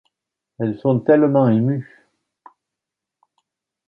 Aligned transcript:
Elles 0.57 0.79
sont 0.79 0.99
tellement 1.01 1.47
émues. 1.47 2.07